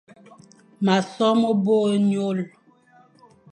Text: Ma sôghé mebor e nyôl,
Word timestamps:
Ma 0.85 0.95
sôghé 1.11 1.37
mebor 1.41 1.87
e 1.95 1.97
nyôl, 2.09 2.39